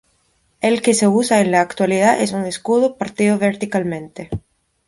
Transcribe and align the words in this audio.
El 0.61 0.81
que 0.81 0.95
se 0.95 1.07
usa 1.07 1.41
en 1.41 1.51
la 1.51 1.61
actualidad 1.61 2.19
es 2.19 2.31
un 2.31 2.45
escudo 2.45 2.97
partido 2.97 3.37
verticalmente. 3.37 4.31